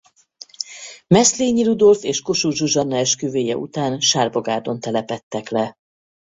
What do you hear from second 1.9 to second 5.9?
és Kossuth Zsuzsanna esküvője után Sárbogárdon telepedtek le.